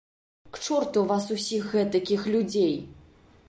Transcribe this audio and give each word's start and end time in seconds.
К 0.55 0.61
чорту 0.65 1.03
вас 1.11 1.29
усіх 1.37 1.69
гэтакіх 1.77 2.21
людзей! 2.37 2.77